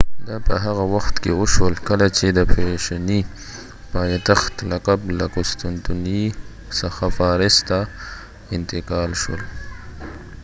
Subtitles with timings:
[0.27, 3.21] دا په هغه وخت کې وشول کله چې د فیشني
[3.93, 6.25] پایتخت لقب له قسطنطنیې
[6.79, 7.79] څخه پاریس ته
[8.57, 9.41] انتقال شول